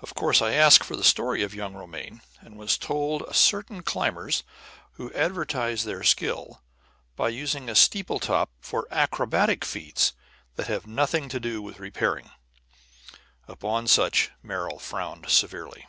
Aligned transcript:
Of 0.00 0.14
course 0.16 0.42
I 0.42 0.50
asked 0.52 0.82
for 0.84 0.96
the 0.96 1.04
story 1.04 1.44
of 1.44 1.54
young 1.54 1.74
Romaine, 1.74 2.22
and 2.40 2.58
was 2.58 2.76
told 2.76 3.22
of 3.22 3.36
certain 3.36 3.84
climbers 3.84 4.42
who 4.94 5.12
advertise 5.12 5.84
their 5.84 6.02
skill 6.02 6.60
by 7.14 7.28
using 7.28 7.68
a 7.68 7.76
steeple 7.76 8.18
top 8.18 8.50
for 8.60 8.88
acrobatic 8.90 9.64
feats 9.64 10.12
that 10.56 10.66
have 10.66 10.88
nothing 10.88 11.28
to 11.28 11.38
do 11.38 11.62
with 11.62 11.78
repairing. 11.78 12.32
Upon 13.46 13.86
such 13.86 14.32
Merrill 14.42 14.80
frowned 14.80 15.30
severely. 15.30 15.86